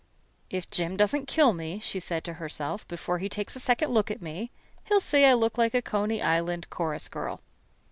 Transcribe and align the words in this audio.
"If 0.49 0.67
Jim 0.71 0.97
doesn't 0.97 1.27
kill 1.27 1.53
me," 1.53 1.77
she 1.77 1.99
said 1.99 2.23
to 2.23 2.33
herself, 2.41 2.87
"before 2.87 3.19
he 3.19 3.29
takes 3.29 3.55
a 3.55 3.59
second 3.59 3.91
look 3.93 4.09
at 4.09 4.19
me, 4.19 4.49
he'll 4.85 4.99
say 4.99 5.25
I 5.25 5.35
look 5.35 5.59
like 5.59 5.75
a 5.75 5.81
Coney 5.83 6.23
Island 6.23 6.71
chorus 6.71 7.07
girl. 7.07 7.39